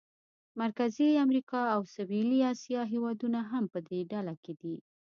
[0.61, 4.75] مرکزي امریکا او سویلي اسیا هېوادونه هم په دې ډله کې دي.